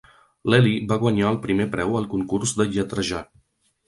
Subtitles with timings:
[0.51, 3.21] L'Ellie va guanyar el primer preu al concurs de lletrejar.